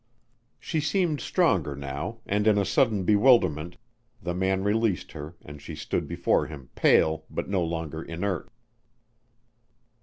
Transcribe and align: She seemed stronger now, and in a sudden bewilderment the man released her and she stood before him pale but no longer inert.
She 0.59 0.79
seemed 0.79 1.21
stronger 1.21 1.75
now, 1.75 2.21
and 2.25 2.47
in 2.47 2.57
a 2.57 2.65
sudden 2.65 3.03
bewilderment 3.03 3.77
the 4.19 4.33
man 4.33 4.63
released 4.63 5.11
her 5.11 5.35
and 5.43 5.61
she 5.61 5.75
stood 5.75 6.07
before 6.07 6.47
him 6.47 6.69
pale 6.73 7.23
but 7.29 7.47
no 7.47 7.63
longer 7.63 8.01
inert. 8.01 8.49